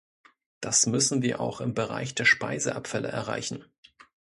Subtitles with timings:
[0.61, 3.65] Das müssen wir auch im Bereich der Speiseabfälle erreichen.